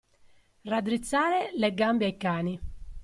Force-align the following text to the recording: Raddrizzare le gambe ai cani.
Raddrizzare 0.63 1.51
le 1.59 1.69
gambe 1.75 2.05
ai 2.05 2.17
cani. 2.17 2.59